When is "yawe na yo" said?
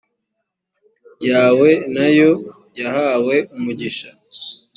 1.29-2.29